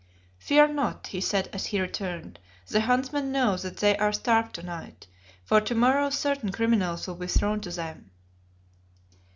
[0.39, 4.63] "Fear not," he said as he returned, "the huntsmen know that they are starved to
[4.63, 5.05] night,
[5.43, 8.09] for to morrow certain criminals will be thrown to them."